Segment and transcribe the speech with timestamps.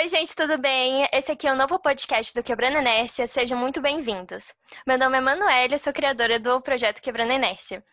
[0.00, 1.08] Oi, gente, tudo bem?
[1.12, 3.26] Esse aqui é o novo podcast do Quebrando Inércia.
[3.26, 4.54] Sejam muito bem-vindos.
[4.86, 7.84] Meu nome é Manuela, sou criadora do projeto Quebrando Inércia.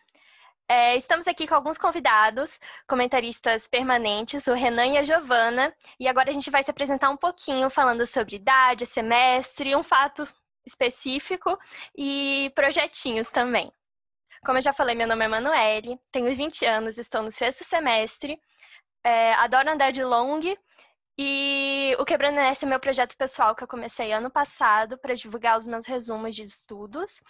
[0.68, 6.30] É, estamos aqui com alguns convidados, comentaristas permanentes, o Renan e a Giovana, e agora
[6.30, 10.22] a gente vai se apresentar um pouquinho falando sobre idade, semestre, um fato
[10.64, 11.58] específico
[11.98, 13.72] e projetinhos também.
[14.44, 18.40] Como eu já falei, meu nome é Manuele, tenho 20 anos, estou no sexto semestre,
[19.02, 20.40] é, adoro andar de long
[21.18, 25.58] e o Quebrando Nessa é meu projeto pessoal que eu comecei ano passado para divulgar
[25.58, 27.22] os meus resumos de estudos.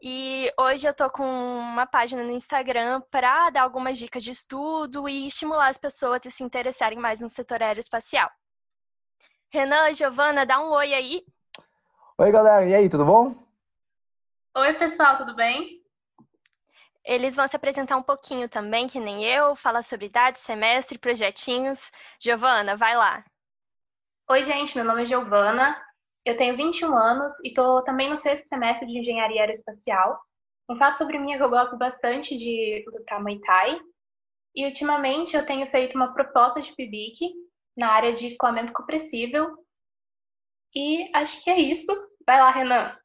[0.00, 5.08] E hoje eu tô com uma página no Instagram para dar algumas dicas de estudo
[5.08, 8.30] e estimular as pessoas a se interessarem mais no setor aeroespacial.
[9.50, 11.24] Renan, Giovana, dá um oi aí.
[12.18, 13.34] Oi, galera, e aí, tudo bom?
[14.56, 15.83] Oi, pessoal, tudo bem?
[17.04, 21.90] Eles vão se apresentar um pouquinho também, que nem eu, falar sobre idade, semestre, projetinhos.
[22.18, 23.24] Giovana, vai lá.
[24.30, 25.78] Oi, gente, meu nome é Giovana,
[26.24, 30.18] eu tenho 21 anos e estou também no sexto semestre de Engenharia Aeroespacial.
[30.70, 33.78] Um fato sobre mim é que eu gosto bastante de lutar Muay Thai.
[34.56, 37.34] E ultimamente eu tenho feito uma proposta de PIBIC
[37.76, 39.54] na área de escoamento compressível.
[40.74, 41.92] E acho que é isso.
[42.26, 42.96] Vai lá, Renan.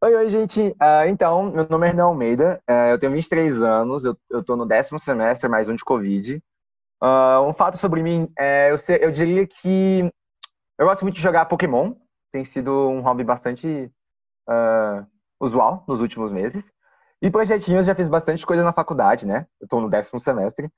[0.00, 0.60] Oi, oi, gente.
[0.60, 4.54] Uh, então, meu nome é Renan Almeida, uh, eu tenho 23 anos, eu, eu tô
[4.54, 6.40] no décimo semestre, mais um de Covid.
[7.02, 10.08] Uh, um fato sobre mim, é, eu, eu diria que
[10.78, 11.94] eu gosto muito de jogar Pokémon,
[12.30, 13.90] tem sido um hobby bastante
[15.40, 16.72] usual nos últimos meses.
[17.20, 19.48] E projetinhos, já fiz bastante coisa na faculdade, né?
[19.60, 20.70] Eu tô no décimo semestre.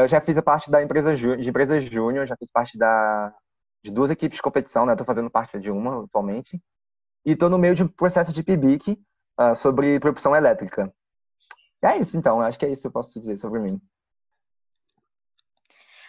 [0.00, 3.32] eu já fiz a parte da empresa de empresa júnior, já fiz parte da,
[3.84, 4.96] de duas equipes de competição, né?
[4.96, 6.60] Tô fazendo parte de uma atualmente
[7.28, 8.98] e estou no meio de um processo de PIBIC
[9.38, 10.90] uh, sobre propulsão elétrica.
[11.82, 12.40] É isso, então.
[12.40, 13.78] Acho que é isso que eu posso dizer sobre mim.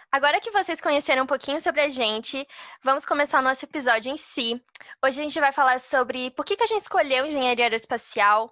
[0.09, 2.47] Agora que vocês conheceram um pouquinho sobre a gente,
[2.81, 4.63] vamos começar o nosso episódio em si.
[5.03, 8.49] Hoje a gente vai falar sobre por que, que a gente escolheu engenharia aeroespacial,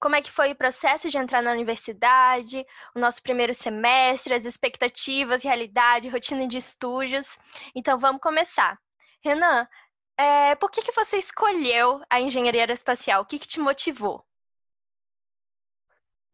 [0.00, 2.64] como é que foi o processo de entrar na universidade,
[2.94, 7.38] o nosso primeiro semestre, as expectativas, realidade, rotina de estúdios.
[7.74, 8.78] Então vamos começar.
[9.22, 9.68] Renan,
[10.18, 13.22] é, por que, que você escolheu a engenharia aeroespacial?
[13.22, 14.24] O que, que te motivou?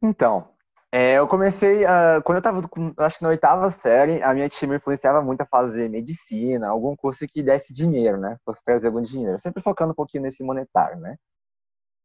[0.00, 0.48] Então,
[0.90, 2.60] é, eu comecei, uh, quando eu estava,
[2.98, 6.94] acho que na oitava série, a minha tia me influenciava muito a fazer medicina, algum
[6.94, 8.36] curso que desse dinheiro, né?
[8.44, 9.38] Fosse trazer algum dinheiro.
[9.38, 11.16] Sempre focando um pouquinho nesse monetário, né?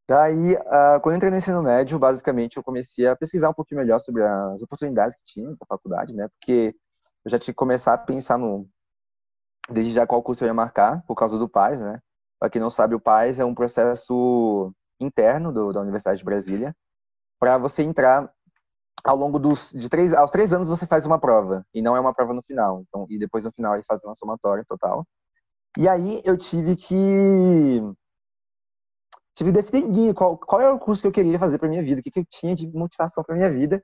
[0.07, 3.81] Daí, uh, quando eu entrei no ensino médio, basicamente, eu comecei a pesquisar um pouquinho
[3.81, 6.29] melhor sobre as oportunidades que tinha na faculdade, né?
[6.29, 6.73] Porque
[7.25, 8.69] eu já tinha que começar a pensar no,
[9.69, 11.99] desde já qual curso eu ia marcar, por causa do PAIS, né?
[12.39, 16.75] Para quem não sabe, o PAIS é um processo interno do, da Universidade de Brasília,
[17.39, 18.31] para você entrar
[19.03, 21.99] ao longo dos de três aos três anos você faz uma prova e não é
[21.99, 22.81] uma prova no final.
[22.87, 25.05] Então e depois no final eles fazem uma somatória total.
[25.77, 27.81] E aí eu tive que
[29.35, 32.01] tive que definir qual qual era o curso que eu queria fazer para minha vida
[32.01, 33.83] o que, que eu tinha de motivação para minha vida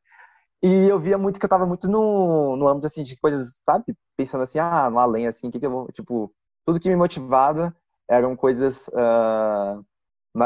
[0.64, 3.94] e eu via muito que eu tava muito no, no âmbito, assim, de coisas, sabe?
[4.16, 5.88] Pensando assim, ah, no além, assim, o que que eu vou...
[5.92, 6.34] Tipo,
[6.66, 7.76] tudo que me motivava
[8.10, 9.84] eram coisas uh,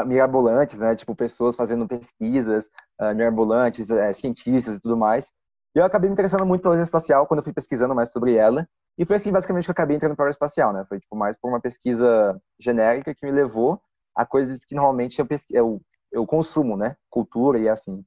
[0.06, 0.96] mirabolantes, né?
[0.96, 2.66] Tipo, pessoas fazendo pesquisas
[3.00, 5.30] uh, mirabolantes, uh, cientistas e tudo mais.
[5.76, 8.68] E eu acabei me interessando muito pela espacial quando eu fui pesquisando mais sobre ela.
[8.98, 10.84] E foi assim, basicamente, que eu acabei entrando para a espacial, né?
[10.88, 13.80] Foi, tipo, mais por uma pesquisa genérica que me levou
[14.16, 15.54] a coisas que normalmente eu, pesqu...
[15.54, 15.80] eu,
[16.10, 16.96] eu consumo, né?
[17.08, 18.04] Cultura e afim.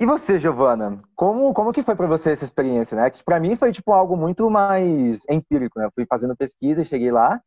[0.00, 3.10] E você, Giovana, como, como que foi para você essa experiência, né?
[3.10, 5.84] Que para mim foi tipo algo muito mais empírico, né?
[5.84, 7.38] Eu fui fazendo pesquisa cheguei lá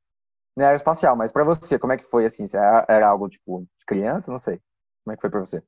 [0.55, 2.45] na área espacial, mas para você, como é que foi assim?
[2.53, 4.61] Era, era algo tipo de criança, não sei.
[5.03, 5.63] Como é que foi para você?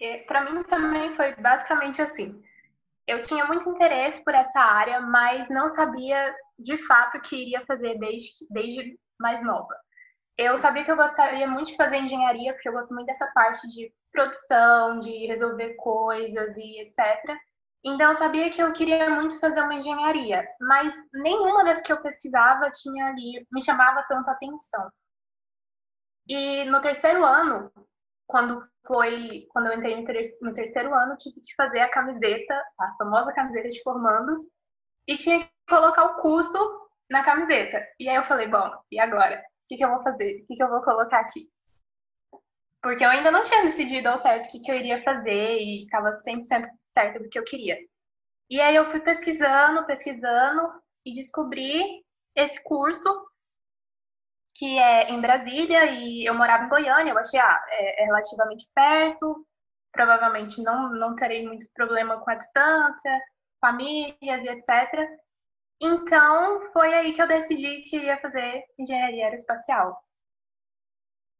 [0.00, 2.40] É, para mim também foi basicamente assim.
[3.08, 7.66] Eu tinha muito interesse por essa área, mas não sabia de fato o que iria
[7.66, 9.74] fazer desde, desde mais nova.
[10.36, 13.68] Eu sabia que eu gostaria muito de fazer engenharia, porque eu gosto muito dessa parte
[13.68, 17.36] de produção, de resolver coisas e etc.
[17.84, 22.00] Então eu sabia que eu queria muito fazer uma engenharia, mas nenhuma das que eu
[22.00, 24.90] pesquisava tinha ali me chamava tanta atenção.
[26.26, 27.70] E no terceiro ano,
[28.26, 30.02] quando foi, quando eu entrei
[30.40, 34.40] no terceiro ano, tive que fazer a camiseta, a famosa camiseta de formandos,
[35.06, 37.86] e tinha que colocar o curso na camiseta.
[38.00, 39.44] E aí eu falei, bom, e agora?
[39.68, 40.42] Que, que eu vou fazer?
[40.42, 41.48] O que, que eu vou colocar aqui?
[42.82, 45.84] Porque eu ainda não tinha decidido ao certo o que, que eu iria fazer e
[45.84, 47.78] estava 100% certa do que eu queria.
[48.50, 50.70] E aí eu fui pesquisando, pesquisando
[51.04, 52.04] e descobri
[52.36, 53.08] esse curso
[54.56, 57.10] que é em Brasília e eu morava em Goiânia.
[57.10, 59.46] Eu achei, ah, é, é relativamente perto,
[59.90, 63.20] provavelmente não, não terei muito problema com a distância,
[63.60, 64.68] famílias e etc.
[65.86, 70.02] Então, foi aí que eu decidi que ia fazer engenharia aeroespacial.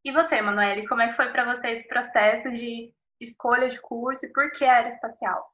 [0.04, 4.26] E você, Manoel, como é que foi para você esse processo de escolha de curso
[4.26, 5.50] e por que aeroespacial?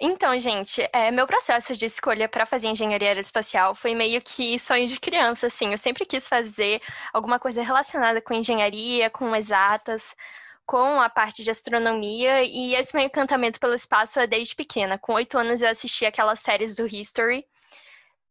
[0.00, 4.86] Então, gente, é, meu processo de escolha para fazer engenharia aeroespacial foi meio que sonho
[4.86, 5.70] de criança, assim.
[5.70, 6.80] Eu sempre quis fazer
[7.12, 10.16] alguma coisa relacionada com engenharia, com exatas,
[10.66, 14.98] com a parte de astronomia, e esse meu encantamento pelo espaço é desde pequena.
[14.98, 17.46] Com oito anos eu assisti aquelas séries do History,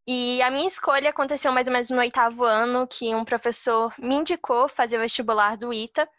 [0.07, 4.15] e a minha escolha aconteceu mais ou menos no oitavo ano, que um professor me
[4.15, 6.09] indicou fazer o vestibular do ITA,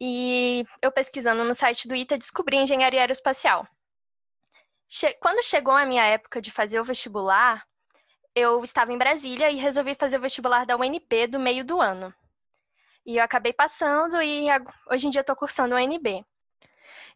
[0.00, 3.66] e eu pesquisando no site do ITA descobri engenharia aeroespacial.
[4.88, 7.66] Che Quando chegou a minha época de fazer o vestibular,
[8.34, 12.14] eu estava em Brasília e resolvi fazer o vestibular da UNB do meio do ano.
[13.08, 14.44] E eu acabei passando e
[14.90, 16.22] hoje em dia estou cursando o UNB.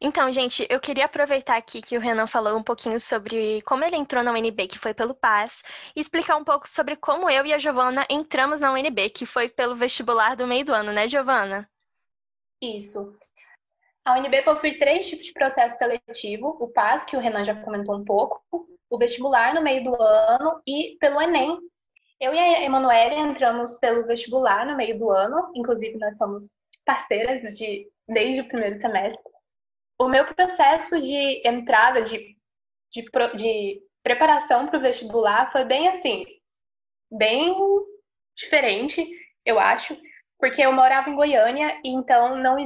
[0.01, 3.97] Então, gente, eu queria aproveitar aqui que o Renan falou um pouquinho sobre como ele
[3.97, 5.63] entrou na UNB, que foi pelo PAS,
[5.95, 9.51] e explicar um pouco sobre como eu e a Giovana entramos na UNB, que foi
[9.51, 11.69] pelo vestibular do meio do ano, né, Giovana?
[12.63, 13.15] Isso.
[14.03, 17.99] A UNB possui três tipos de processo seletivo: o PAS, que o Renan já comentou
[17.99, 18.43] um pouco,
[18.89, 21.59] o vestibular no meio do ano e pelo Enem,
[22.23, 26.55] eu e a Emanuele entramos pelo vestibular no meio do ano, inclusive nós somos
[26.87, 29.21] parceiras de, desde o primeiro semestre.
[29.99, 32.37] O meu processo de entrada, de,
[32.93, 33.03] de,
[33.35, 36.25] de preparação para o vestibular foi bem assim,
[37.11, 37.57] bem
[38.37, 39.05] diferente,
[39.45, 39.99] eu acho,
[40.39, 42.57] porque eu morava em Goiânia e então não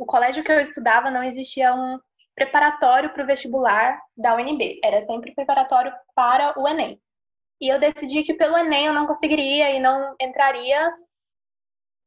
[0.00, 1.98] o colégio que eu estudava não existia um
[2.34, 7.00] preparatório para o vestibular da UNB, era sempre preparatório para o Enem.
[7.60, 10.92] E eu decidi que pelo Enem eu não conseguiria e não entraria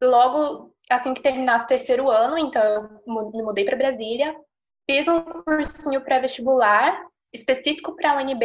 [0.02, 4.36] logo assim que terminasse o terceiro ano, então eu me mudei para Brasília,
[4.90, 8.44] fiz um cursinho pré-vestibular específico para a UNB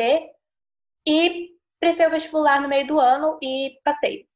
[1.07, 1.51] e
[1.81, 4.27] prestei o vestibular no meio do ano e passei.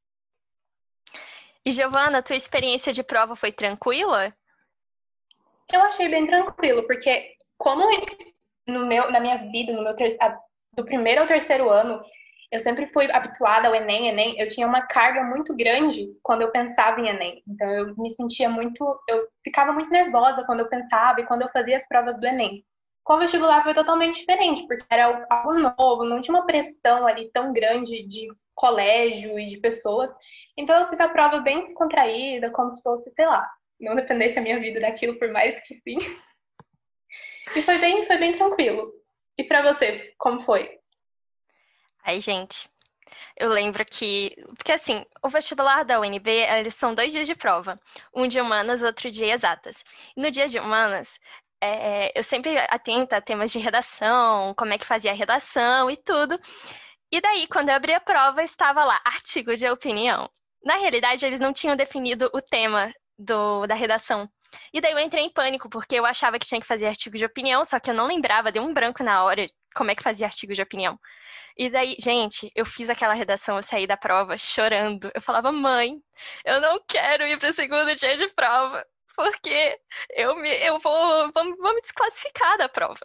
[1.65, 4.35] E Giovana, tua experiência de prova foi tranquila?
[5.73, 7.85] Eu achei bem tranquilo, porque como
[8.67, 10.17] no meu, na minha vida, no meu ter...
[10.75, 12.03] do primeiro ao terceiro ano,
[12.53, 16.51] eu sempre fui habituada ao Enem, Enem, eu tinha uma carga muito grande quando eu
[16.51, 17.43] pensava em Enem.
[17.49, 21.49] Então eu me sentia muito, eu ficava muito nervosa quando eu pensava e quando eu
[21.49, 22.63] fazia as provas do Enem.
[23.03, 27.31] Com o vestibular foi totalmente diferente, porque era algo novo, não tinha uma pressão ali
[27.33, 30.11] tão grande de colégio e de pessoas.
[30.55, 33.51] Então eu fiz a prova bem descontraída, como se fosse, sei lá,
[33.81, 35.97] não dependesse a minha vida daquilo, por mais que sim.
[37.55, 38.91] E foi bem, foi bem tranquilo.
[39.37, 40.82] E para você, como foi?
[42.05, 42.69] Ai, gente,
[43.37, 44.35] eu lembro que.
[44.57, 47.81] Porque assim, o vestibular da UNB, eles são dois dias de prova.
[48.15, 49.85] Um de humanas, outro de exatas.
[50.17, 51.19] E no dia de humanas,
[51.61, 55.97] é, eu sempre atenta a temas de redação, como é que fazia a redação e
[55.97, 56.39] tudo.
[57.13, 60.31] E daí, quando eu abri a prova, estava lá, artigo de opinião.
[60.65, 64.29] Na realidade, eles não tinham definido o tema do, da redação.
[64.73, 67.25] E daí eu entrei em pânico, porque eu achava que tinha que fazer artigo de
[67.25, 70.27] opinião, só que eu não lembrava, deu um branco na hora como é que fazia
[70.27, 70.99] artigo de opinião.
[71.57, 75.11] E daí, gente, eu fiz aquela redação, eu saí da prova chorando.
[75.15, 76.03] Eu falava, mãe,
[76.45, 78.85] eu não quero ir para o segundo dia de prova,
[79.17, 79.79] porque
[80.11, 83.01] eu, me, eu vou, vou, vou me desclassificar da prova.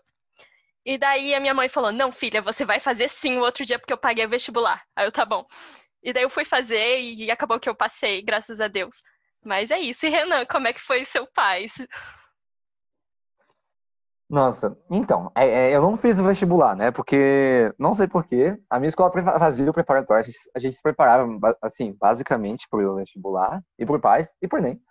[0.85, 3.77] E daí a minha mãe falou: Não, filha, você vai fazer sim o outro dia
[3.77, 4.81] porque eu paguei o vestibular.
[4.95, 5.45] Aí eu, tá bom.
[6.01, 9.03] E daí eu fui fazer e acabou que eu passei, graças a Deus.
[9.43, 10.05] Mas é isso.
[10.05, 11.65] E Renan, como é que foi seu pai?
[14.29, 16.91] Nossa, então, é, é, eu não fiz o vestibular, né?
[16.91, 20.81] Porque, não sei porquê, a minha escola fazia o preparatório, a gente, a gente se
[20.81, 21.25] preparava,
[21.61, 24.81] assim, basicamente pro vestibular, e pro PAIS, e pro ENEM.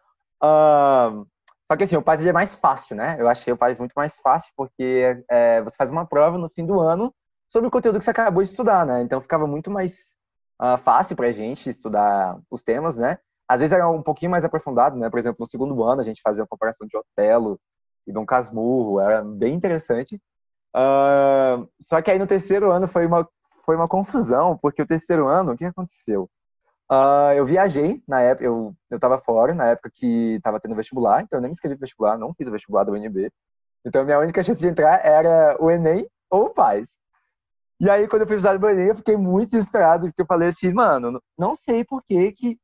[0.42, 1.26] Uh,
[1.70, 3.16] só que, assim, o PAIS ele é mais fácil, né?
[3.18, 6.64] Eu achei o PAIS muito mais fácil, porque é, você faz uma prova no fim
[6.64, 7.14] do ano
[7.48, 9.02] sobre o conteúdo que você acabou de estudar, né?
[9.02, 10.16] Então ficava muito mais
[10.62, 13.18] uh, fácil pra gente estudar os temas, né?
[13.48, 15.10] Às vezes era um pouquinho mais aprofundado, né?
[15.10, 17.60] Por exemplo, no segundo ano a gente fazia uma comparação de Otelo,
[18.06, 20.20] e Dom Casmurro, era bem interessante.
[20.74, 23.28] Uh, só que aí no terceiro ano foi uma,
[23.64, 26.30] foi uma confusão, porque o terceiro ano, o que aconteceu?
[26.90, 31.38] Uh, eu viajei na época, eu, eu fora, na época que tava tendo vestibular, então
[31.38, 33.30] eu nem me inscrevi vestibular, não fiz o vestibular do UNB.
[33.84, 36.96] Então minha única chance de entrar era o Enem ou o PAIS.
[37.78, 40.48] E aí, quando eu fui usar o Enem, eu fiquei muito desesperado, porque eu falei
[40.48, 42.58] assim, mano, não sei por que que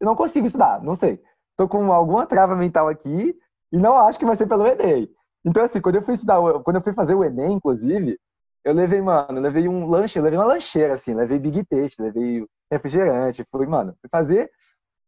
[0.00, 1.20] eu não consigo estudar, não sei.
[1.56, 3.36] Tô com alguma trava mental aqui,
[3.72, 5.08] e não acho que vai ser pelo Enem.
[5.44, 8.18] Então, assim, quando eu fui estudar, quando eu fui fazer o Enem, inclusive,
[8.64, 12.02] eu levei, mano, eu levei um lanche, eu levei uma lancheira, assim, levei Big Taste,
[12.02, 14.50] levei refrigerante, fui, mano, fui fazer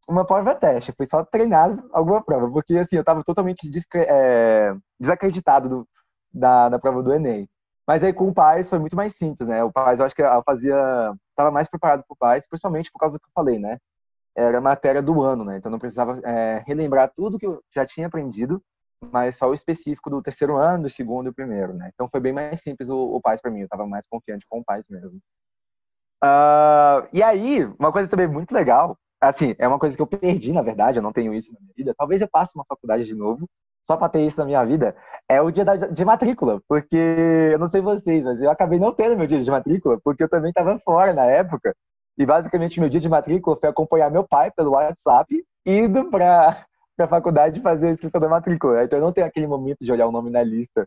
[0.09, 5.69] uma prova teste, fui só treinar alguma prova, porque, assim, eu tava totalmente é, desacreditado
[5.69, 5.89] do,
[6.33, 7.49] da, da prova do Enem.
[7.87, 9.65] Mas aí com o Paz foi muito mais simples, né?
[9.65, 10.77] O Paz eu acho que eu fazia.
[11.35, 13.79] Tava mais preparado pro Paz, principalmente por causa do que eu falei, né?
[14.37, 15.57] Era matéria do ano, né?
[15.57, 18.63] Então não precisava é, relembrar tudo que eu já tinha aprendido,
[19.01, 21.91] mas só o específico do terceiro ano, do segundo e do primeiro, né?
[21.95, 24.61] Então foi bem mais simples o, o Paz para mim, eu tava mais confiante com
[24.61, 25.21] o Paz mesmo.
[26.23, 30.53] Uh, e aí, uma coisa também muito legal, assim, é uma coisa que eu perdi,
[30.53, 31.95] na verdade, eu não tenho isso na minha vida.
[31.97, 33.49] Talvez eu passe uma faculdade de novo,
[33.87, 34.95] só para ter isso na minha vida,
[35.29, 36.61] é o dia da, de matrícula.
[36.69, 40.23] Porque, eu não sei vocês, mas eu acabei não tendo meu dia de matrícula, porque
[40.23, 41.75] eu também estava fora na época.
[42.19, 46.67] E basicamente, meu dia de matrícula foi acompanhar meu pai pelo WhatsApp, indo para
[46.99, 48.85] a faculdade fazer a inscrição da matrícula.
[48.85, 50.87] Então, eu não tenho aquele momento de olhar o nome na lista.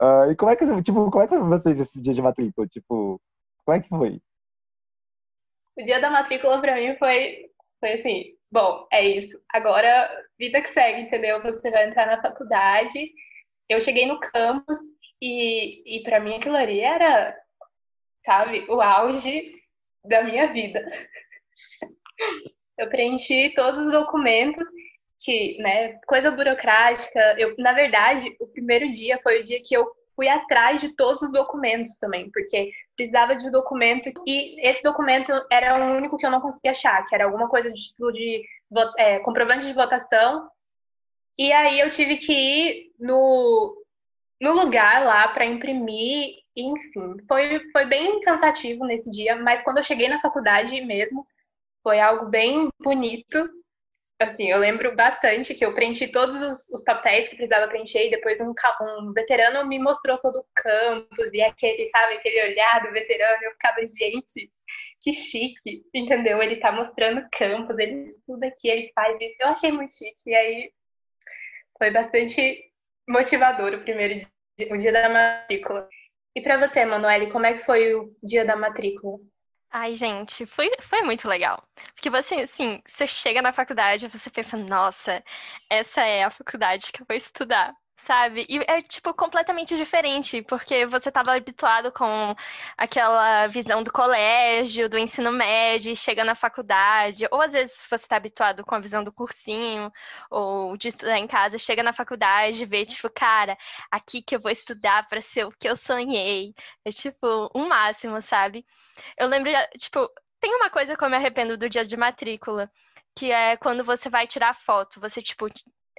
[0.00, 2.66] Uh, e como é que, tipo, como é que vocês esse dia de matrícula?
[2.66, 3.20] Tipo,
[3.64, 4.20] como é que foi?
[5.76, 9.40] O dia da matrícula para mim foi, foi assim, bom, é isso.
[9.52, 11.42] Agora, vida que segue, entendeu?
[11.42, 13.12] Você vai entrar na faculdade.
[13.68, 14.78] Eu cheguei no campus
[15.20, 17.36] e, e para mim aquilo ali era,
[18.24, 19.54] sabe, o auge
[20.04, 20.86] da minha vida.
[22.78, 24.66] Eu preenchi todos os documentos
[25.18, 27.20] que, né, coisa burocrática.
[27.38, 31.22] Eu, na verdade, o primeiro dia foi o dia que eu fui atrás de todos
[31.22, 36.26] os documentos também, porque precisava de um documento e esse documento era o único que
[36.26, 38.42] eu não conseguia achar, que era alguma coisa de título de
[38.98, 40.48] é, comprovante de votação.
[41.38, 43.82] E aí eu tive que ir no,
[44.40, 49.82] no lugar lá para imprimir, enfim, foi, foi bem cansativo nesse dia, mas quando eu
[49.82, 51.26] cheguei na faculdade mesmo,
[51.82, 53.48] foi algo bem bonito
[54.22, 58.10] assim, eu lembro bastante que eu preenchi todos os, os papéis que precisava preencher e
[58.10, 58.52] depois um,
[58.82, 63.52] um, veterano me mostrou todo o campus e aquele, sabe, aquele olhar do veterano, eu
[63.52, 64.52] ficava, gente,
[65.00, 66.42] que chique, entendeu?
[66.42, 69.36] Ele tá mostrando campus, ele estuda aqui, ele faz isso.
[69.40, 70.30] Eu achei muito chique.
[70.30, 70.72] E aí
[71.78, 72.62] foi bastante
[73.08, 75.88] motivador o primeiro dia, o dia da matrícula.
[76.34, 79.18] E para você, Manoel, como é que foi o dia da matrícula?
[79.72, 81.62] Ai, gente, foi, foi muito legal.
[81.94, 85.22] Porque você, assim, você chega na faculdade e você pensa, nossa,
[85.68, 88.46] essa é a faculdade que eu vou estudar sabe?
[88.48, 92.34] E é, tipo, completamente diferente, porque você estava habituado com
[92.76, 98.16] aquela visão do colégio, do ensino médio, chega na faculdade, ou às vezes você está
[98.16, 99.92] habituado com a visão do cursinho,
[100.30, 103.56] ou de estudar em casa, chega na faculdade e vê, tipo, cara,
[103.90, 106.54] aqui que eu vou estudar para ser o que eu sonhei.
[106.84, 108.64] É, tipo, um máximo, sabe?
[109.18, 110.08] Eu lembro, tipo,
[110.40, 112.70] tem uma coisa que eu me arrependo do dia de matrícula,
[113.14, 115.48] que é quando você vai tirar foto, você, tipo,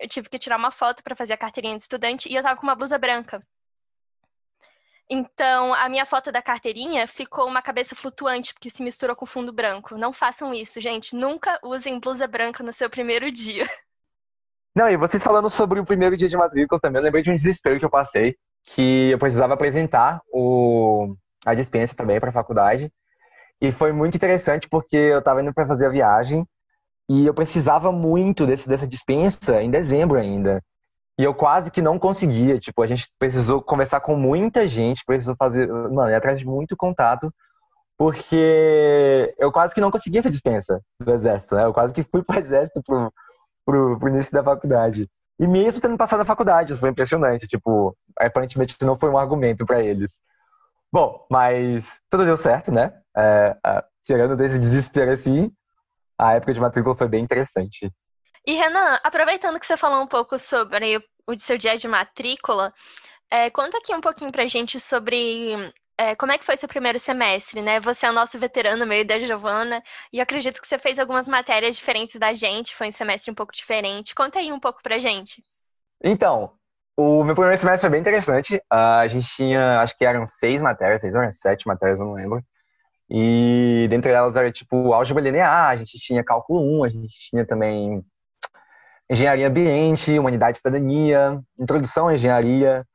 [0.02, 2.60] eu tive que tirar uma foto para fazer a carteirinha de estudante e eu tava
[2.60, 3.42] com uma blusa branca.
[5.08, 9.52] Então, a minha foto da carteirinha ficou uma cabeça flutuante, porque se misturou com fundo
[9.52, 9.98] branco.
[9.98, 11.16] Não façam isso, gente.
[11.16, 13.70] Nunca usem blusa branca no seu primeiro dia.
[14.74, 17.36] Não, e vocês falando sobre o primeiro dia de matrícula também, eu lembrei de um
[17.36, 21.14] desespero que eu passei, que eu precisava apresentar o,
[21.46, 22.90] a dispensa também para a faculdade.
[23.60, 26.48] E foi muito interessante porque eu estava indo para fazer a viagem
[27.12, 30.64] e eu precisava muito desse, dessa dispensa em dezembro ainda.
[31.20, 32.58] E eu quase que não conseguia.
[32.58, 36.78] Tipo, a gente precisou conversar com muita gente, precisou fazer, mano, ir atrás de muito
[36.78, 37.30] contato,
[37.98, 41.66] porque eu quase que não conseguia essa dispensa do exército, né?
[41.66, 43.14] Eu quase que fui pro exército pro,
[43.66, 45.10] pro, pro início da faculdade.
[45.38, 47.46] E mesmo tendo passado a faculdade, isso foi impressionante.
[47.46, 50.22] Tipo, aparentemente não foi um argumento para eles.
[50.90, 52.94] Bom, mas tudo deu certo, né?
[53.18, 55.52] É, é, tirando desse desespero assim,
[56.22, 57.92] a época de matrícula foi bem interessante.
[58.46, 62.72] E Renan, aproveitando que você falou um pouco sobre o seu dia de matrícula,
[63.30, 67.00] é, conta aqui um pouquinho pra gente sobre é, como é que foi seu primeiro
[67.00, 67.80] semestre, né?
[67.80, 69.82] Você é o nosso veterano meio da Giovana,
[70.14, 73.54] e acredito que você fez algumas matérias diferentes da gente, foi um semestre um pouco
[73.54, 74.14] diferente.
[74.14, 75.44] Conta aí um pouco pra gente.
[76.04, 76.54] Então,
[76.98, 78.58] o meu primeiro semestre foi bem interessante.
[78.72, 82.14] Uh, a gente tinha, acho que eram seis matérias, seis ou sete matérias, eu não
[82.14, 82.44] lembro.
[83.14, 87.46] E dentre elas era tipo álgebra linear, a gente tinha cálculo 1, a gente tinha
[87.46, 88.02] também
[89.10, 92.86] engenharia ambiente, humanidade e cidadania, introdução à engenharia.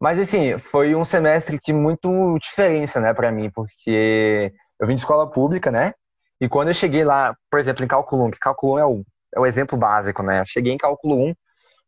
[0.00, 5.00] Mas assim, foi um semestre que muito diferença, né, para mim, porque eu vim de
[5.02, 5.92] escola pública, né?
[6.40, 9.04] E quando eu cheguei lá, por exemplo, em cálculo 1, que cálculo 1 é o,
[9.34, 10.40] é o exemplo básico, né?
[10.40, 11.34] Eu cheguei em cálculo 1,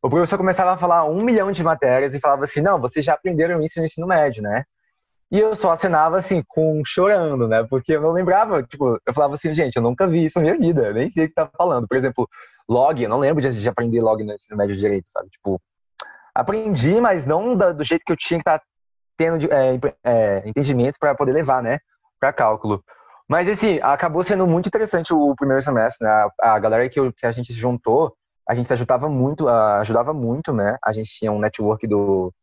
[0.03, 3.15] o professor começava a falar um milhão de matérias e falava assim: não, vocês já
[3.15, 4.65] aprenderam isso no ensino médio, né?
[5.33, 7.65] E eu só assinava assim, com chorando, né?
[7.71, 10.59] Porque eu não lembrava, tipo, eu falava assim, gente, eu nunca vi isso na minha
[10.59, 11.87] vida, eu nem sei o que tá falando.
[11.87, 12.29] Por exemplo,
[12.69, 15.29] log, eu não lembro de, de aprender log no ensino médio direito, sabe?
[15.31, 15.61] Tipo,
[16.35, 18.65] aprendi, mas não da, do jeito que eu tinha que estar tá
[19.17, 21.79] tendo de, é, é, entendimento para poder levar, né?
[22.19, 22.83] Para cálculo.
[23.29, 26.13] Mas, assim, acabou sendo muito interessante o primeiro semestre, né?
[26.41, 28.17] A, a galera que, eu, que a gente se juntou,
[28.49, 30.77] a gente ajudava muito, ajudava muito, né?
[30.85, 32.35] A gente tinha um network do,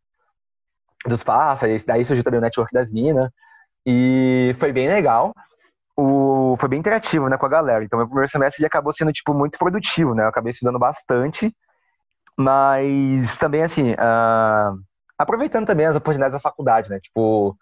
[1.06, 3.30] dos pássaros, daí surgiu também o network das minas.
[3.86, 5.34] E foi bem legal.
[5.96, 7.84] O, foi bem interativo, né, com a galera.
[7.84, 10.24] Então, meu primeiro semestre ele acabou sendo, tipo, muito produtivo, né?
[10.24, 11.56] Eu acabei estudando bastante.
[12.38, 14.80] Mas também, assim, uh,
[15.18, 17.00] aproveitando também as oportunidades da faculdade, né?
[17.00, 17.58] Tipo,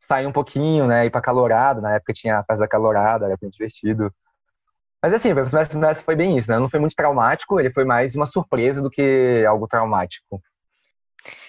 [0.00, 1.06] sair um pouquinho, né?
[1.06, 1.80] Ir pra calorada.
[1.80, 4.12] Na época tinha a festa da calorada, era bem divertido.
[5.02, 6.58] Mas assim, o semestre, semestre foi bem isso, né?
[6.58, 10.42] Não foi muito traumático, ele foi mais uma surpresa do que algo traumático.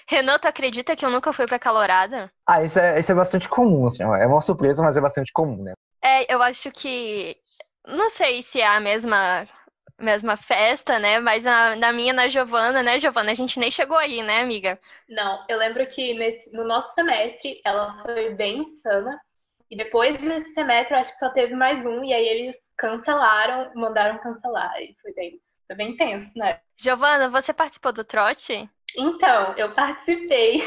[0.07, 2.31] Renan, tu acredita que eu nunca fui pra calorada?
[2.45, 4.03] Ah, isso é, isso é bastante comum, assim.
[4.03, 5.73] É uma surpresa, mas é bastante comum, né?
[6.01, 7.37] É, eu acho que.
[7.87, 9.47] Não sei se é a mesma
[9.99, 11.19] mesma festa, né?
[11.19, 13.31] Mas na, na minha, na Giovana, né, Giovana?
[13.31, 14.79] A gente nem chegou aí, né, amiga?
[15.07, 19.19] Não, eu lembro que nesse, no nosso semestre ela foi bem insana.
[19.69, 22.03] E depois desse semestre, eu acho que só teve mais um.
[22.03, 24.73] E aí eles cancelaram, mandaram cancelar.
[24.81, 26.59] E foi bem, foi bem tenso, né?
[26.77, 28.69] Giovana, você participou do trote?
[28.97, 30.61] Então, eu participei.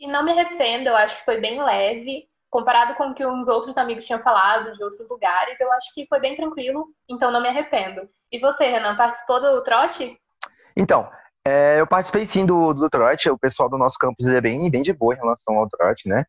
[0.00, 3.48] E não me arrependo, eu acho que foi bem leve comparado com o que uns
[3.48, 7.42] outros amigos tinham falado de outros lugares, eu acho que foi bem tranquilo, então não
[7.42, 8.08] me arrependo.
[8.32, 10.18] E você, Renan, participou do trote?
[10.76, 11.08] Então,
[11.46, 14.82] é, eu participei sim do, do trote, o pessoal do nosso campus é bem, bem
[14.82, 16.24] de boa em relação ao trote, né?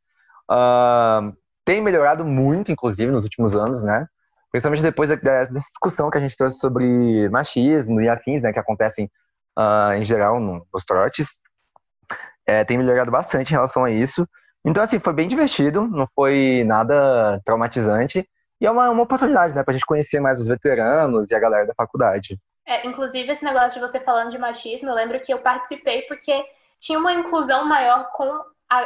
[0.49, 4.07] Uh, tem melhorado muito, inclusive, nos últimos anos, né?
[4.51, 8.57] Principalmente depois da, dessa discussão que a gente trouxe sobre machismo e afins, né, que
[8.57, 9.11] acontecem
[9.59, 11.39] uh, em geral no, nos trotes.
[12.45, 14.27] É, tem melhorado bastante em relação a isso.
[14.65, 18.27] Então, assim, foi bem divertido, não foi nada traumatizante.
[18.61, 21.67] E é uma, uma oportunidade, né, pra gente conhecer mais os veteranos e a galera
[21.67, 22.37] da faculdade.
[22.65, 26.43] É, inclusive, esse negócio de você falando de machismo, eu lembro que eu participei porque
[26.79, 28.29] tinha uma inclusão maior com,
[28.69, 28.85] a,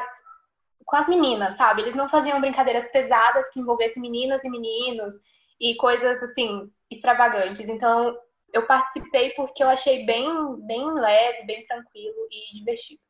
[0.85, 1.81] com as meninas, sabe?
[1.81, 5.15] Eles não faziam brincadeiras pesadas que envolvessem meninas e meninos
[5.59, 7.67] e coisas, assim, extravagantes.
[7.67, 8.15] Então,
[8.53, 10.27] eu participei porque eu achei bem,
[10.65, 13.01] bem leve, bem tranquilo e divertido.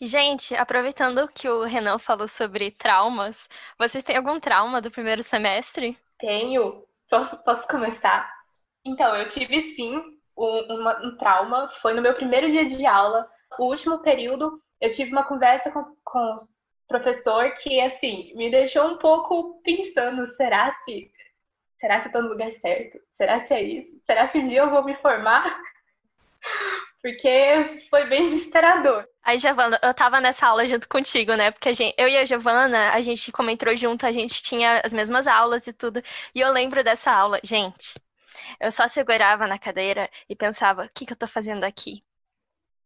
[0.00, 5.98] Gente, aproveitando que o Renan falou sobre traumas, vocês têm algum trauma do primeiro semestre?
[6.18, 6.84] Tenho.
[7.08, 8.30] Posso, posso começar?
[8.84, 9.96] Então, eu tive sim
[10.36, 11.70] um, uma, um trauma.
[11.80, 15.84] Foi no meu primeiro dia de aula, o último período, eu tive uma conversa com,
[16.04, 16.36] com o
[16.88, 21.10] professor que, assim, me deixou um pouco pensando: será se.
[21.84, 22.98] Será se estou no lugar certo?
[23.12, 24.00] Será se é isso?
[24.04, 25.54] Será se um dia eu vou me formar?
[27.02, 29.06] Porque foi bem desesperador.
[29.22, 31.50] Aí, Giovana, eu tava nessa aula junto contigo, né?
[31.50, 34.94] Porque gente, eu e a Giovana, a gente, como entrou junto, a gente tinha as
[34.94, 36.02] mesmas aulas e tudo.
[36.34, 37.38] E eu lembro dessa aula.
[37.44, 37.92] Gente,
[38.58, 42.02] eu só segurava na cadeira e pensava: o que, que eu tô fazendo aqui?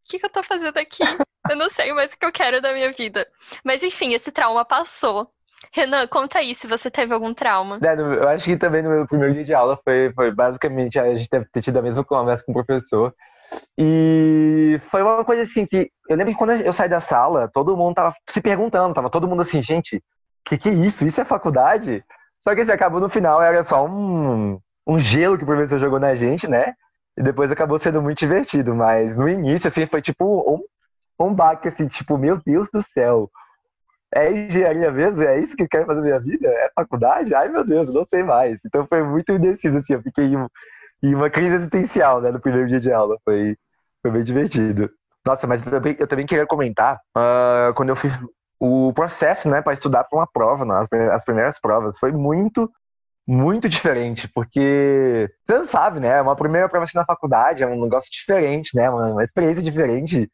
[0.04, 1.04] O que, que eu tô fazendo aqui?
[1.48, 3.30] Eu não sei mais o que eu quero da minha vida.
[3.62, 5.32] Mas enfim, esse trauma passou.
[5.73, 7.79] Renan, conta aí se você teve algum trauma.
[7.83, 11.14] É, eu acho que também no meu primeiro dia de aula foi, foi basicamente a
[11.14, 13.14] gente deve ter tido a mesma conversa com o professor.
[13.77, 17.77] E foi uma coisa assim que eu lembro que quando eu saí da sala, todo
[17.77, 20.03] mundo tava se perguntando, tava todo mundo assim, gente,
[20.44, 21.07] que que é isso?
[21.07, 22.05] Isso é faculdade?
[22.38, 25.99] Só que assim, acabou no final, era só um, um gelo que o professor jogou
[25.99, 26.75] na gente, né?
[27.16, 31.68] E depois acabou sendo muito divertido, mas no início, assim, foi tipo um, um baque,
[31.68, 33.31] assim, tipo, meu Deus do céu,
[34.26, 35.22] é engenharia mesmo?
[35.22, 36.48] É isso que eu quero fazer na minha vida?
[36.48, 37.35] É faculdade?
[37.35, 38.59] Ai, meu Deus, não sei mais.
[38.64, 40.35] Então foi muito indeciso, assim, eu fiquei
[41.02, 43.16] e uma crise existencial, né, no primeiro dia de aula.
[43.24, 43.57] Foi,
[44.02, 44.90] foi bem divertido.
[45.24, 48.12] Nossa, mas eu também, eu também queria comentar uh, quando eu fiz
[48.59, 52.68] o processo, né, para estudar para uma prova, né, as primeiras provas, foi muito,
[53.26, 57.81] muito diferente, porque você não sabe, né, uma primeira prova assim na faculdade é um
[57.81, 60.28] negócio diferente, né, uma, uma experiência diferente.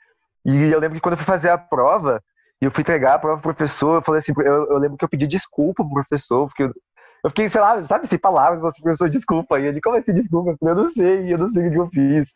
[0.44, 2.22] E eu lembro que quando eu fui fazer a prova,
[2.64, 5.04] e eu fui entregar a prova pro professor, eu falei assim, eu, eu lembro que
[5.04, 6.72] eu pedi desculpa pro professor, porque eu,
[7.22, 9.60] eu fiquei, sei lá, sabe, sem palavras, você professor, desculpa.
[9.60, 10.56] E ele, como assim, desculpa?
[10.62, 12.34] Eu não sei, eu não sei o que eu fiz.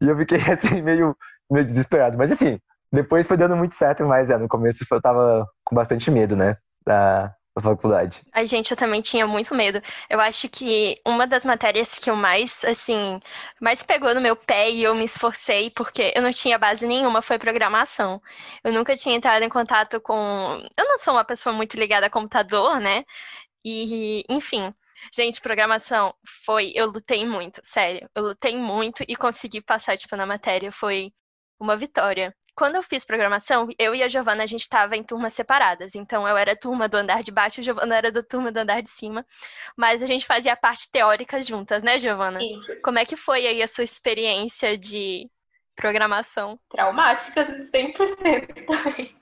[0.00, 1.16] E eu fiquei, assim, meio,
[1.48, 2.18] meio desesperado.
[2.18, 2.58] Mas, assim,
[2.92, 6.56] depois foi dando muito certo, mas, é, no começo eu tava com bastante medo, né,
[6.84, 8.22] da, da faculdade.
[8.32, 9.80] Ai, gente, eu também tinha muito medo.
[10.08, 13.20] Eu acho que uma das matérias que eu mais, assim,
[13.60, 17.20] mais pegou no meu pé e eu me esforcei, porque eu não tinha base nenhuma,
[17.20, 18.22] foi programação.
[18.64, 20.14] Eu nunca tinha entrado em contato com.
[20.76, 23.04] Eu não sou uma pessoa muito ligada a computador, né?
[23.64, 24.72] E, enfim.
[25.14, 26.72] Gente, programação foi.
[26.74, 28.08] Eu lutei muito, sério.
[28.14, 30.72] Eu lutei muito e consegui passar, tipo, na matéria.
[30.72, 31.12] Foi
[31.60, 32.34] uma vitória.
[32.58, 35.94] Quando eu fiz programação, eu e a Giovana, a gente estava em turmas separadas.
[35.94, 38.80] Então, eu era turma do andar de baixo, a Giovana era do turma do andar
[38.80, 39.24] de cima.
[39.76, 42.42] Mas a gente fazia a parte teórica juntas, né, Giovana?
[42.42, 42.82] Isso.
[42.82, 45.30] Como é que foi aí a sua experiência de
[45.76, 46.58] programação?
[46.68, 49.16] Traumática, 100% também.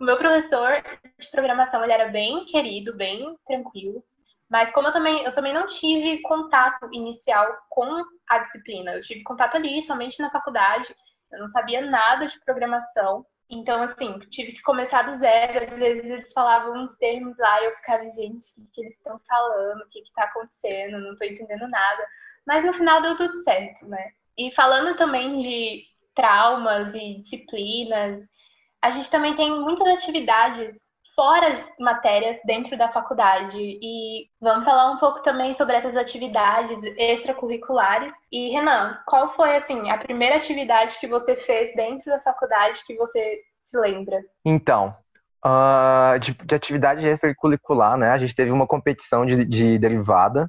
[0.00, 0.82] O meu professor
[1.18, 4.02] de programação, ele era bem querido, bem tranquilo.
[4.48, 9.22] Mas como eu também, eu também não tive contato inicial com a disciplina, eu tive
[9.22, 10.94] contato ali somente na faculdade,
[11.32, 13.26] eu não sabia nada de programação.
[13.50, 15.64] Então, assim, tive que começar do zero.
[15.64, 18.94] Às vezes eles falavam uns termos lá e eu ficava, gente, o que, que eles
[18.94, 19.80] estão falando?
[19.80, 20.98] O que está acontecendo?
[20.98, 22.06] Não estou entendendo nada.
[22.46, 24.12] Mas no final deu tudo certo, né?
[24.36, 28.30] E falando também de traumas e disciplinas,
[28.82, 30.87] a gente também tem muitas atividades
[31.18, 33.58] fora as matérias dentro da faculdade.
[33.60, 38.12] E vamos falar um pouco também sobre essas atividades extracurriculares.
[38.30, 42.94] E Renan, qual foi assim a primeira atividade que você fez dentro da faculdade que
[42.94, 44.22] você se lembra?
[44.44, 44.94] Então,
[45.44, 48.12] uh, de, de, atividade extracurricular, né?
[48.12, 50.48] A gente teve uma competição de, de derivada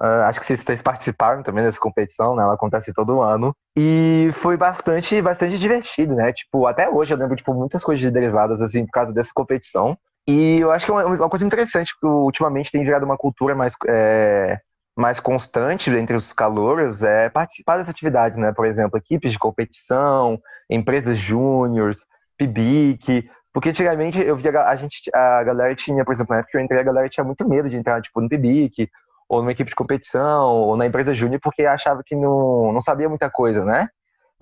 [0.00, 2.44] Uh, acho que vocês, vocês, participaram também dessa competição, né?
[2.44, 3.52] Ela acontece todo ano.
[3.76, 6.32] E foi bastante, bastante divertido, né?
[6.32, 9.98] Tipo, até hoje eu lembro, tipo, muitas coisas de derivadas, assim, por causa dessa competição.
[10.26, 13.56] E eu acho que é uma, uma coisa interessante, porque ultimamente tem virado uma cultura
[13.56, 14.60] mais, é,
[14.96, 18.52] mais constante entre os calouros, é participar dessas atividades, né?
[18.52, 22.04] Por exemplo, equipes de competição, empresas júniores,
[22.36, 26.56] PIBIC, porque antigamente eu via a gente, a galera tinha, por exemplo, na época que
[26.58, 28.88] eu entrei, a galera tinha muito medo de entrar, tipo, no PIBIC,
[29.28, 33.08] ou numa equipe de competição, ou na empresa júnior, porque achava que não, não sabia
[33.08, 33.88] muita coisa, né?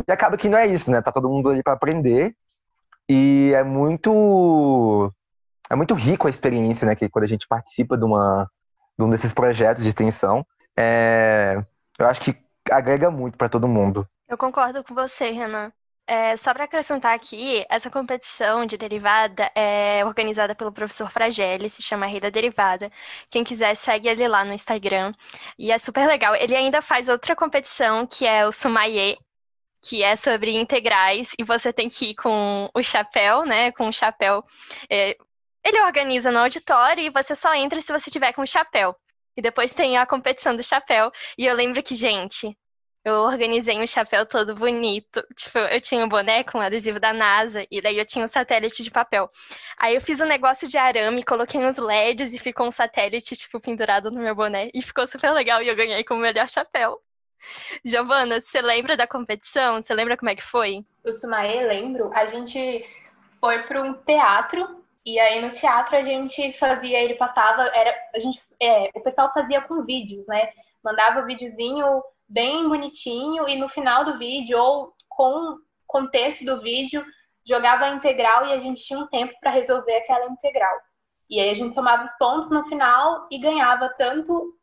[0.07, 1.03] E acaba que não é isso, né?
[1.03, 2.35] Tá todo mundo ali para aprender.
[3.09, 5.13] E é muito
[5.69, 6.95] é muito rico a experiência, né?
[6.95, 8.49] Que quando a gente participa de, uma,
[8.99, 10.47] de um desses projetos de extensão,
[10.77, 11.63] é,
[11.99, 12.37] eu acho que
[12.71, 14.07] agrega muito para todo mundo.
[14.29, 15.73] Eu concordo com você, Renan.
[16.09, 21.83] É, só para acrescentar aqui, essa competição de derivada é organizada pelo professor Fragelli, se
[21.83, 22.93] chama Rei da Derivada.
[23.29, 25.13] Quem quiser, segue ele lá no Instagram.
[25.59, 26.35] E é super legal.
[26.37, 29.19] Ele ainda faz outra competição, que é o Sumaie,
[29.83, 33.73] que é sobre integrais, e você tem que ir com o chapéu, né?
[33.73, 34.45] Com o chapéu.
[34.91, 35.17] É,
[35.65, 38.97] ele organiza no auditório e você só entra se você tiver com o chapéu.
[39.37, 41.11] E depois tem a competição do chapéu.
[41.37, 42.57] E eu lembro que, gente,
[43.07, 45.25] eu organizei um chapéu todo bonito.
[45.37, 48.83] Tipo, eu tinha um boné com adesivo da NASA e daí eu tinha um satélite
[48.83, 49.31] de papel.
[49.79, 53.61] Aí eu fiz um negócio de arame, coloquei uns LEDs e ficou um satélite, tipo,
[53.61, 54.71] pendurado no meu boné.
[54.75, 57.01] E ficou super legal e eu ganhei como melhor chapéu.
[57.85, 59.81] Giovana, você lembra da competição?
[59.81, 60.85] Você lembra como é que foi?
[61.05, 62.11] O Sumaê, lembro.
[62.13, 62.85] A gente
[63.39, 68.19] foi para um teatro e aí no teatro a gente fazia, ele passava, era, a
[68.19, 70.49] gente, é, o pessoal fazia com vídeos, né?
[70.83, 77.05] Mandava videozinho bem bonitinho e no final do vídeo ou com contexto do vídeo
[77.47, 80.77] jogava a integral e a gente tinha um tempo para resolver aquela integral.
[81.31, 84.55] E aí a gente somava os pontos no final e ganhava tanto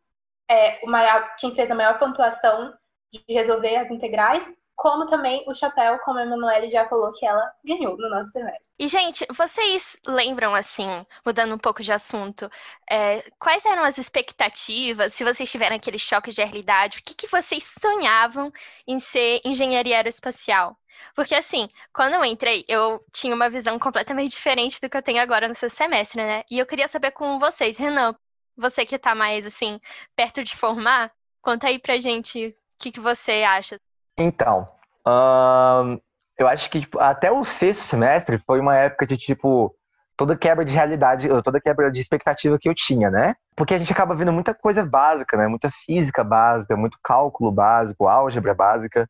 [0.49, 2.73] é, o maior, quem fez a maior pontuação
[3.11, 7.51] de resolver as integrais, como também o chapéu, como a Emanuele já falou que ela
[7.63, 8.63] ganhou no nosso semestre.
[8.77, 10.87] E, gente, vocês lembram, assim,
[11.25, 12.49] mudando um pouco de assunto,
[12.89, 17.27] é, quais eram as expectativas, se vocês tiveram aquele choque de realidade, o que, que
[17.27, 18.51] vocês sonhavam
[18.87, 20.77] em ser engenharia aeroespacial?
[21.15, 25.21] Porque, assim, quando eu entrei, eu tinha uma visão completamente diferente do que eu tenho
[25.21, 26.43] agora no seu semestre, né?
[26.49, 28.15] E eu queria saber com vocês, Renan,
[28.55, 29.79] você que tá mais, assim,
[30.15, 33.79] perto de formar, conta aí pra gente o que, que você acha.
[34.17, 34.67] Então,
[35.07, 35.99] hum,
[36.37, 39.73] eu acho que tipo, até o sexto semestre foi uma época de, tipo,
[40.15, 43.35] toda quebra de realidade, toda quebra de expectativa que eu tinha, né?
[43.55, 45.47] Porque a gente acaba vendo muita coisa básica, né?
[45.47, 49.09] Muita física básica, muito cálculo básico, álgebra básica,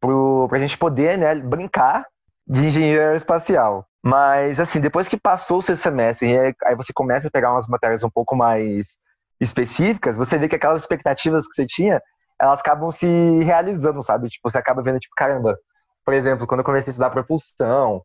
[0.00, 2.06] pro, pra gente poder, né, brincar
[2.46, 3.86] de engenharia espacial.
[4.04, 7.66] Mas, assim, depois que passou o seu semestre, e aí você começa a pegar umas
[7.66, 8.98] matérias um pouco mais
[9.40, 12.02] específicas, você vê que aquelas expectativas que você tinha,
[12.44, 13.06] elas acabam se
[13.42, 14.28] realizando, sabe?
[14.28, 15.58] Tipo, você acaba vendo, tipo, caramba,
[16.04, 18.02] por exemplo, quando eu comecei a estudar propulsão,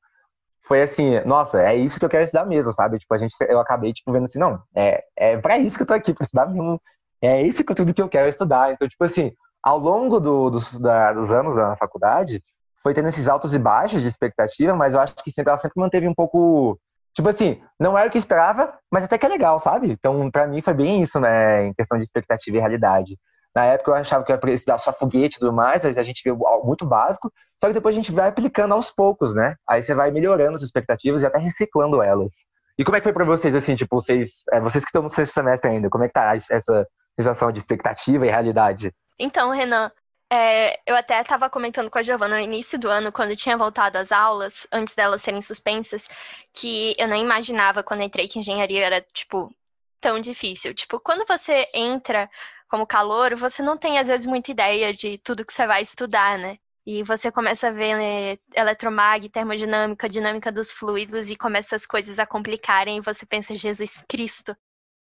[0.66, 3.00] foi assim, nossa, é isso que eu quero estudar mesmo, sabe?
[3.00, 5.88] Tipo, a gente, eu acabei, tipo, vendo assim, não, é, é pra isso que eu
[5.88, 6.82] tô aqui, pra estudar mesmo,
[7.22, 8.72] é esse tudo que eu quero estudar.
[8.72, 12.42] Então, tipo assim, ao longo do, dos, da, dos anos da faculdade,
[12.82, 15.82] foi tendo esses altos e baixos de expectativa, mas eu acho que sempre, ela sempre
[15.82, 16.80] manteve um pouco.
[17.14, 19.92] Tipo assim, não era o que esperava, mas até que é legal, sabe?
[19.92, 21.66] Então, para mim, foi bem isso, né?
[21.66, 23.18] Em questão de expectativa e realidade.
[23.56, 26.46] Na época eu achava que eu ia só foguete e tudo mais, a gente viu
[26.46, 29.56] algo muito básico, só que depois a gente vai aplicando aos poucos, né?
[29.68, 32.46] Aí você vai melhorando as expectativas e até reciclando elas.
[32.78, 35.10] E como é que foi para vocês, assim, tipo, vocês, é, vocês que estão no
[35.10, 36.88] sexto semestre ainda, como é que tá essa
[37.20, 38.94] sensação de expectativa e realidade?
[39.20, 39.92] Então, Renan,
[40.32, 43.98] é, eu até estava comentando com a Giovana no início do ano, quando tinha voltado
[43.98, 46.08] às aulas, antes delas serem suspensas,
[46.54, 49.54] que eu não imaginava quando entrei que engenharia era, tipo,
[50.00, 50.74] tão difícil.
[50.74, 52.30] Tipo, quando você entra
[52.68, 56.38] como calor, você não tem, às vezes, muita ideia de tudo que você vai estudar,
[56.38, 56.58] né?
[56.86, 62.20] E você começa a ver né, eletromag, termodinâmica, dinâmica dos fluidos, e começa as coisas
[62.20, 64.56] a complicarem, e você pensa, Jesus Cristo.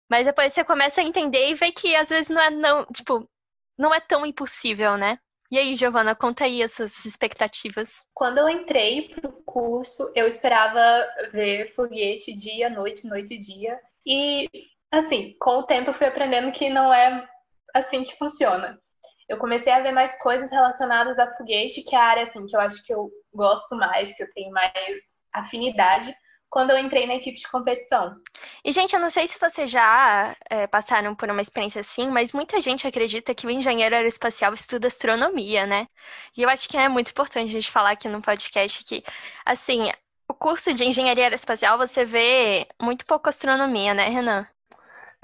[0.10, 3.30] Mas depois você começa a entender e vê que às vezes não é não, tipo,
[3.78, 5.20] não é tão impossível, né?
[5.50, 8.02] E aí, Giovana, conta aí as suas expectativas.
[8.14, 13.80] Quando eu entrei pro curso, eu esperava ver foguete dia, noite, noite, dia.
[14.06, 14.50] E,
[14.92, 17.28] assim, com o tempo eu fui aprendendo que não é
[17.74, 18.80] assim que funciona.
[19.30, 22.56] Eu comecei a ver mais coisas relacionadas a foguete, que é a área, assim, que
[22.56, 25.02] eu acho que eu gosto mais, que eu tenho mais
[25.34, 26.16] afinidade
[26.50, 28.16] quando eu entrei na equipe de competição.
[28.64, 32.32] E, gente, eu não sei se vocês já é, passaram por uma experiência assim, mas
[32.32, 35.88] muita gente acredita que o engenheiro aeroespacial estuda astronomia, né?
[36.36, 39.04] E eu acho que é muito importante a gente falar aqui no podcast que,
[39.46, 39.92] assim,
[40.28, 44.48] o curso de engenharia aeroespacial você vê muito pouco astronomia, né, Renan?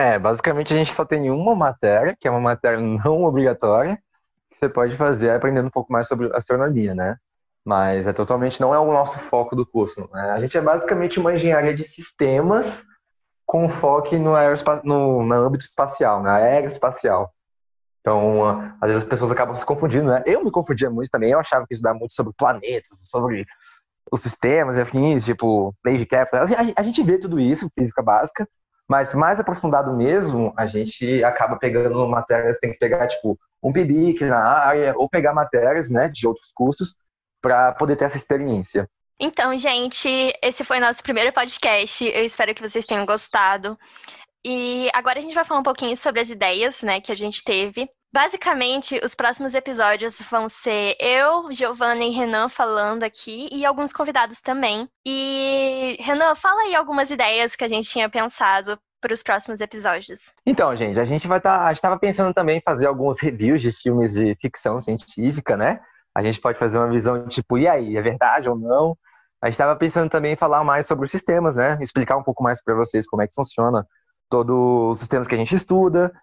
[0.03, 3.97] É, basicamente a gente só tem uma matéria, que é uma matéria não obrigatória,
[4.49, 7.17] que você pode fazer aprendendo um pouco mais sobre astronomia, né?
[7.65, 10.09] mas é totalmente não é o nosso foco do curso.
[10.11, 10.31] Né?
[10.31, 12.83] A gente é basicamente uma engenharia de sistemas
[13.45, 14.33] com foco no,
[14.83, 17.31] no, no âmbito espacial, na aeroespacial.
[18.01, 20.21] Então, às vezes as pessoas acabam se confundindo, né?
[20.25, 23.45] Eu me confundia muito também, eu achava que estudar muito sobre planetas, sobre
[24.11, 26.43] os sistemas e afins, tipo, lei de Kepler.
[26.75, 28.45] A gente vê tudo isso, física básica,
[28.93, 34.23] mas mais aprofundado mesmo, a gente acaba pegando matérias, tem que pegar, tipo, um PIBIC
[34.25, 36.95] na área, ou pegar matérias, né, de outros cursos,
[37.41, 38.87] para poder ter essa experiência.
[39.19, 40.07] Então, gente,
[40.43, 42.05] esse foi nosso primeiro podcast.
[42.05, 43.75] Eu espero que vocês tenham gostado.
[44.45, 47.43] E agora a gente vai falar um pouquinho sobre as ideias, né, que a gente
[47.43, 47.89] teve.
[48.13, 54.39] Basicamente, os próximos episódios vão ser eu, Giovanna e Renan falando aqui e alguns convidados
[54.41, 54.87] também.
[55.05, 60.31] E Renan, fala aí algumas ideias que a gente tinha pensado para os próximos episódios.
[60.45, 63.71] Então, gente, a gente vai estar, tá, estava pensando também em fazer alguns reviews de
[63.71, 65.79] filmes de ficção científica, né?
[66.15, 68.95] a gente pode fazer uma visão tipo, e aí, é verdade ou não?
[69.41, 71.77] A gente estava pensando também em falar mais sobre os sistemas, né?
[71.81, 73.85] Explicar um pouco mais para vocês como é que funciona
[74.29, 74.55] todos
[74.91, 76.13] os sistemas que a gente estuda.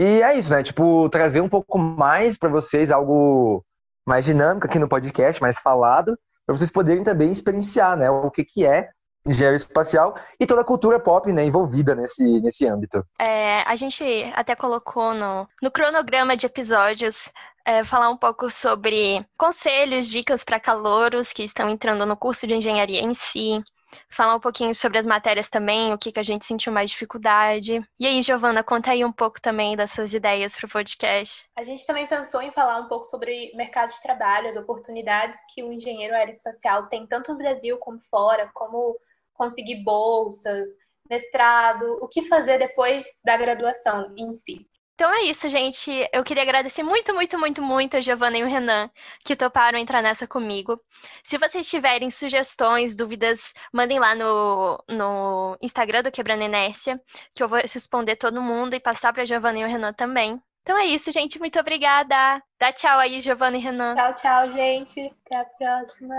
[0.00, 0.62] E é isso, né?
[0.62, 3.62] Tipo, trazer um pouco mais para vocês algo
[4.08, 8.08] mais dinâmico aqui no podcast, mais falado, para vocês poderem também experienciar, né?
[8.08, 8.88] O que, que é
[9.26, 13.04] engenharia espacial e toda a cultura pop né, envolvida nesse, nesse âmbito.
[13.18, 14.02] É, a gente
[14.34, 17.30] até colocou no, no cronograma de episódios
[17.66, 22.54] é, falar um pouco sobre conselhos, dicas para calouros que estão entrando no curso de
[22.54, 23.62] engenharia em si.
[24.08, 27.82] Falar um pouquinho sobre as matérias também, o que, que a gente sentiu mais dificuldade.
[27.98, 31.48] E aí, Giovana, conta aí um pouco também das suas ideias para o podcast.
[31.56, 35.62] A gente também pensou em falar um pouco sobre mercado de trabalho, as oportunidades que
[35.62, 38.96] o engenheiro aeroespacial tem tanto no Brasil como fora, como
[39.34, 40.68] conseguir bolsas,
[41.08, 44.69] mestrado, o que fazer depois da graduação em si.
[45.00, 45.90] Então é isso, gente.
[46.12, 48.90] Eu queria agradecer muito, muito, muito, muito a Giovana e o Renan
[49.24, 50.78] que toparam entrar nessa comigo.
[51.24, 57.00] Se vocês tiverem sugestões, dúvidas, mandem lá no, no Instagram do Quebrando Inércia,
[57.34, 60.38] que eu vou responder todo mundo e passar para a Giovana e o Renan também.
[60.60, 61.38] Então é isso, gente.
[61.38, 62.42] Muito obrigada.
[62.58, 63.94] Dá tchau aí, Giovana e Renan.
[63.94, 65.10] Tchau, tchau, gente.
[65.24, 66.14] Até a próxima.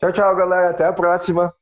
[0.00, 0.70] Tchau, tchau, galera.
[0.70, 1.54] Até a próxima.